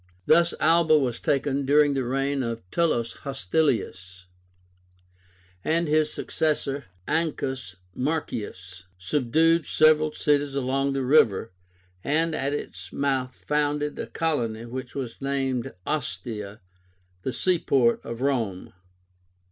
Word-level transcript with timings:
Thus 0.25 0.55
Alba 0.59 0.97
was 0.97 1.19
taken 1.19 1.63
during 1.63 1.93
the 1.93 2.03
reign 2.03 2.41
of 2.41 2.67
Tullus 2.71 3.17
Hostilius, 3.17 4.25
and 5.63 5.87
his 5.87 6.11
successor, 6.11 6.85
Ancus 7.07 7.75
Marcius, 7.93 8.85
subdued 8.97 9.67
several 9.67 10.11
cities 10.11 10.55
along 10.55 10.93
the 10.93 11.03
river, 11.05 11.51
and 12.03 12.33
at 12.33 12.51
its 12.51 12.91
mouth 12.91 13.43
founded 13.45 13.99
a 13.99 14.07
colony 14.07 14.65
which 14.65 14.95
was 14.95 15.21
named 15.21 15.71
OSTIA, 15.85 16.61
the 17.21 17.31
seaport 17.31 18.03
of 18.03 18.21
Rome. 18.21 18.73